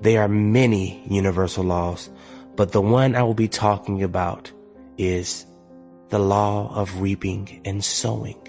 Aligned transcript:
There 0.00 0.22
are 0.22 0.28
many 0.28 1.02
universal 1.08 1.64
laws, 1.64 2.10
but 2.54 2.72
the 2.72 2.80
one 2.80 3.14
I 3.14 3.22
will 3.22 3.34
be 3.34 3.48
talking 3.48 4.02
about 4.02 4.52
is 4.98 5.46
the 6.08 6.18
law 6.18 6.74
of 6.74 7.00
reaping 7.00 7.60
and 7.64 7.84
sowing. 7.84 8.40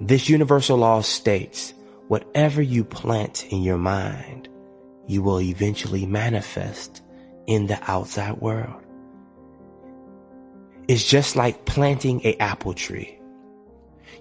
This 0.00 0.28
universal 0.28 0.76
law 0.76 1.00
states 1.00 1.72
whatever 2.08 2.62
you 2.62 2.84
plant 2.84 3.46
in 3.50 3.62
your 3.62 3.78
mind, 3.78 4.48
you 5.06 5.22
will 5.22 5.40
eventually 5.40 6.06
manifest 6.06 7.02
in 7.46 7.66
the 7.66 7.78
outside 7.90 8.36
world. 8.38 8.82
It's 10.88 11.06
just 11.06 11.34
like 11.34 11.64
planting 11.64 12.20
a 12.24 12.36
apple 12.36 12.74
tree. 12.74 13.18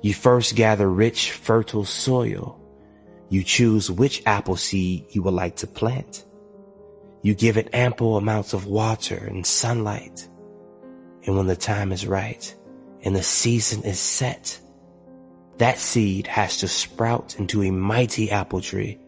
You 0.02 0.14
first 0.14 0.55
gather 0.55 0.89
rich, 0.89 1.32
fertile 1.32 1.86
soil. 1.86 2.60
You 3.36 3.43
choose 3.43 3.91
which 3.91 4.23
apple 4.25 4.55
seed 4.55 5.07
you 5.09 5.21
would 5.23 5.33
like 5.33 5.57
to 5.57 5.68
plant. 5.68 6.23
You 7.21 7.33
give 7.33 7.57
it 7.57 7.68
ample 7.73 8.15
amounts 8.15 8.54
of 8.54 8.65
water 8.65 9.18
and 9.18 9.46
sunlight. 9.46 10.29
And 11.25 11.36
when 11.36 11.46
the 11.46 11.57
time 11.57 11.91
is 11.91 12.07
right 12.07 12.55
and 13.04 13.13
the 13.13 13.21
season 13.21 13.83
is 13.83 14.00
set, 14.00 14.57
that 15.57 15.79
seed 15.79 16.27
has 16.27 16.60
to 16.60 16.69
sprout 16.69 17.37
into 17.37 17.61
a 17.61 17.71
mighty 17.71 18.32
apple 18.32 18.61
tree. 18.61 19.00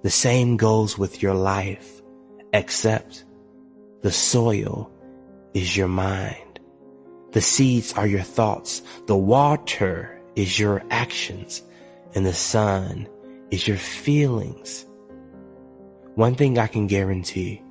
The 0.00 0.08
same 0.08 0.56
goes 0.56 0.96
with 0.96 1.20
your 1.20 1.34
life, 1.34 2.00
except 2.54 3.26
the 4.00 4.12
soil 4.12 4.90
is 5.52 5.76
your 5.76 5.88
mind. 5.88 6.58
The 7.32 7.42
seeds 7.42 7.92
are 7.92 8.06
your 8.06 8.22
thoughts. 8.22 8.80
The 9.04 9.14
water 9.14 10.22
is 10.36 10.58
your 10.58 10.82
actions 10.90 11.62
and 12.14 12.24
the 12.24 12.32
sun 12.32 13.08
is 13.52 13.68
your 13.68 13.76
feelings. 13.76 14.86
One 16.14 16.34
thing 16.34 16.58
I 16.58 16.66
can 16.66 16.86
guarantee, 16.86 17.62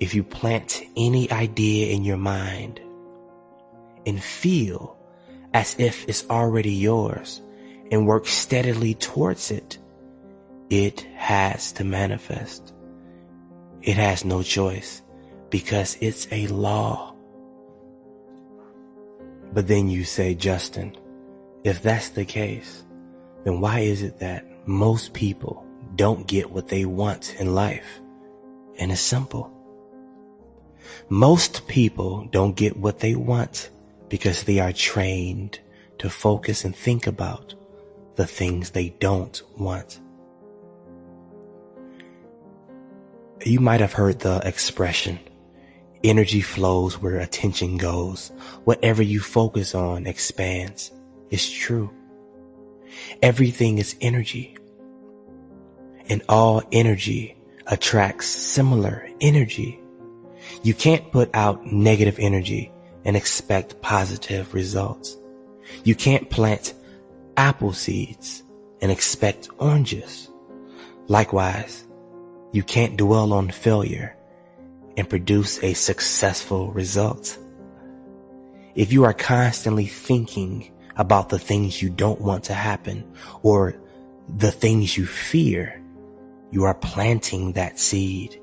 if 0.00 0.12
you 0.12 0.24
plant 0.24 0.82
any 0.96 1.30
idea 1.30 1.94
in 1.94 2.04
your 2.04 2.16
mind 2.16 2.80
and 4.04 4.22
feel 4.22 4.98
as 5.54 5.76
if 5.78 6.08
it's 6.08 6.28
already 6.28 6.72
yours 6.72 7.40
and 7.92 8.06
work 8.08 8.26
steadily 8.26 8.94
towards 8.94 9.52
it, 9.52 9.78
it 10.68 11.06
has 11.14 11.72
to 11.72 11.84
manifest. 11.84 12.74
It 13.82 13.96
has 13.96 14.24
no 14.24 14.42
choice 14.42 15.00
because 15.48 15.96
it's 16.00 16.26
a 16.32 16.48
law. 16.48 17.14
But 19.52 19.68
then 19.68 19.88
you 19.88 20.02
say, 20.02 20.34
Justin, 20.34 20.96
if 21.62 21.82
that's 21.82 22.08
the 22.08 22.24
case, 22.24 22.82
then 23.44 23.60
why 23.60 23.80
is 23.80 24.02
it 24.02 24.18
that 24.18 24.51
most 24.66 25.12
people 25.12 25.66
don't 25.96 26.26
get 26.26 26.50
what 26.50 26.68
they 26.68 26.84
want 26.84 27.34
in 27.38 27.54
life? 27.54 28.00
And 28.78 28.92
it's 28.92 29.00
simple. 29.00 29.50
Most 31.08 31.66
people 31.68 32.26
don't 32.30 32.56
get 32.56 32.76
what 32.76 33.00
they 33.00 33.14
want 33.14 33.70
because 34.08 34.44
they 34.44 34.58
are 34.58 34.72
trained 34.72 35.58
to 35.98 36.10
focus 36.10 36.64
and 36.64 36.74
think 36.74 37.06
about 37.06 37.54
the 38.16 38.26
things 38.26 38.70
they 38.70 38.90
don't 39.00 39.42
want. 39.58 40.00
You 43.44 43.60
might 43.60 43.80
have 43.80 43.92
heard 43.92 44.20
the 44.20 44.40
expression, 44.44 45.18
energy 46.04 46.40
flows 46.40 47.00
where 47.00 47.16
attention 47.16 47.76
goes. 47.76 48.30
Whatever 48.64 49.02
you 49.02 49.20
focus 49.20 49.74
on 49.74 50.06
expands. 50.06 50.92
It's 51.30 51.50
true. 51.50 51.90
Everything 53.22 53.78
is 53.78 53.96
energy. 54.00 54.56
And 56.08 56.22
all 56.28 56.62
energy 56.72 57.36
attracts 57.66 58.26
similar 58.26 59.08
energy. 59.20 59.80
You 60.62 60.74
can't 60.74 61.10
put 61.12 61.30
out 61.34 61.64
negative 61.66 62.18
energy 62.18 62.72
and 63.04 63.16
expect 63.16 63.80
positive 63.80 64.52
results. 64.54 65.16
You 65.84 65.94
can't 65.94 66.28
plant 66.30 66.74
apple 67.36 67.72
seeds 67.72 68.42
and 68.80 68.90
expect 68.90 69.48
oranges. 69.58 70.28
Likewise, 71.08 71.86
you 72.52 72.62
can't 72.62 72.96
dwell 72.96 73.32
on 73.32 73.50
failure 73.50 74.16
and 74.96 75.08
produce 75.08 75.62
a 75.62 75.72
successful 75.72 76.70
result. 76.72 77.38
If 78.74 78.92
you 78.92 79.04
are 79.04 79.14
constantly 79.14 79.86
thinking 79.86 80.70
about 80.96 81.28
the 81.28 81.38
things 81.38 81.82
you 81.82 81.88
don't 81.88 82.20
want 82.20 82.44
to 82.44 82.54
happen 82.54 83.04
or 83.42 83.74
the 84.36 84.50
things 84.50 84.96
you 84.96 85.06
fear, 85.06 85.82
you 86.50 86.64
are 86.64 86.74
planting 86.74 87.52
that 87.52 87.78
seed. 87.78 88.40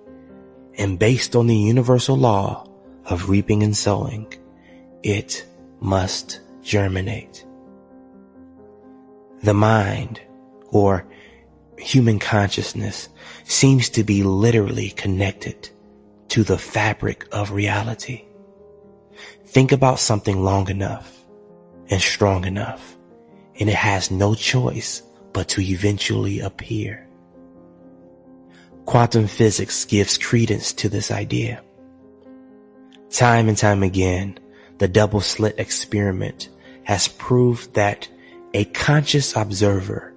And 0.78 0.98
based 0.98 1.36
on 1.36 1.48
the 1.48 1.56
universal 1.56 2.18
law 2.18 2.68
of 3.06 3.30
reaping 3.30 3.64
and 3.64 3.76
sowing, 3.76 4.34
it 5.04 5.46
must 5.80 6.42
germinate. 6.62 7.46
The 9.44 9.54
mind 9.54 10.22
or 10.72 11.06
human 11.78 12.20
consciousness 12.20 13.10
seems 13.46 13.90
to 13.90 14.04
be 14.04 14.24
literally 14.24 14.90
connected 14.90 15.70
to 16.30 16.44
the 16.44 16.58
fabric 16.58 17.26
of 17.32 17.52
reality. 17.52 18.26
Think 19.46 19.72
about 19.72 20.00
something 20.00 20.44
long 20.44 20.70
enough 20.70 21.19
and 21.90 22.02
strong 22.02 22.46
enough 22.46 22.98
and 23.60 23.70
it 23.70 23.76
has 23.76 24.10
no 24.10 24.34
choice 24.34 25.04
but 25.34 25.50
to 25.50 25.62
eventually 25.62 26.40
appear. 26.40 27.06
Quantum 28.86 29.28
physics 29.28 29.86
gives 29.86 30.18
credence 30.18 30.74
to 30.74 30.90
this 30.90 31.12
idea. 31.12 31.62
Time 33.12 33.50
and 33.50 33.58
time 33.58 33.84
again, 33.84 34.40
the 34.78 34.88
double 34.88 35.22
slit 35.22 35.56
experiment 35.60 36.50
has 36.84 37.08
proved 37.08 37.74
that 37.74 38.08
a 38.54 38.66
conscious 38.66 39.36
observer 39.36 40.14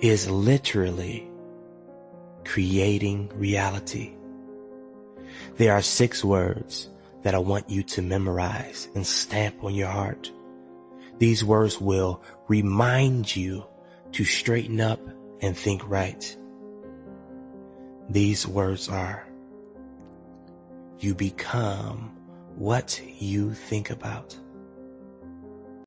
is 0.00 0.30
literally 0.30 1.28
creating 2.44 3.30
reality. 3.34 4.14
There 5.56 5.74
are 5.74 5.82
six 5.82 6.24
words 6.24 6.88
that 7.22 7.34
I 7.34 7.38
want 7.38 7.68
you 7.68 7.82
to 7.82 8.02
memorize 8.02 8.88
and 8.94 9.06
stamp 9.06 9.64
on 9.64 9.74
your 9.74 9.88
heart. 9.88 10.30
These 11.18 11.44
words 11.44 11.80
will 11.80 12.22
remind 12.48 13.34
you 13.34 13.64
to 14.12 14.24
straighten 14.24 14.80
up 14.80 15.00
and 15.40 15.56
think 15.56 15.88
right. 15.88 16.36
These 18.08 18.46
words 18.46 18.88
are, 18.88 19.26
you 21.00 21.14
become 21.14 22.16
what 22.56 23.00
you 23.18 23.52
think 23.52 23.90
about. 23.90 24.36